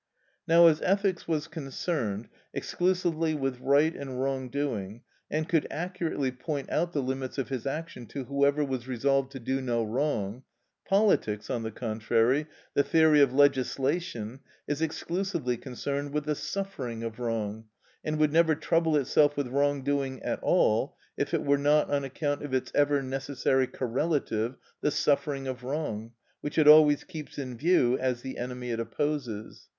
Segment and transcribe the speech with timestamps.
[0.47, 6.71] Now as ethics was concerned exclusively with right and wrong doing, and could accurately point
[6.71, 10.41] out the limits of his action to whoever was resolved to do no wrong;
[10.87, 17.19] politics, on the contrary, the theory of legislation, is exclusively concerned with the suffering of
[17.19, 17.65] wrong,
[18.03, 22.03] and would never trouble itself with wrong doing at all if it were not on
[22.03, 27.55] account of its ever necessary correlative, the suffering of wrong, which it always keeps in
[27.55, 29.67] view as the enemy it opposes.